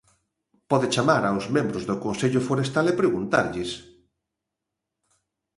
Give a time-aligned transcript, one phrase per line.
[0.71, 3.71] Pode chamar aos membros do Consello Forestal e preguntarlles.